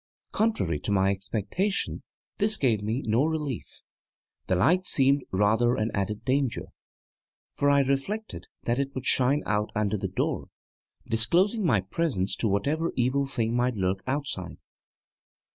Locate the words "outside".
14.07-14.57